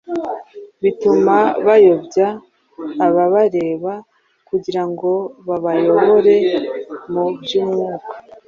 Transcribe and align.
bituma 0.83 1.35
bayobya 1.65 2.27
ababareba 3.05 3.93
kugira 4.47 4.83
ngo 4.89 5.11
babayobore 5.47 6.35
no 7.13 7.13
mu 7.13 7.25
by’Umwuka. 7.41 8.11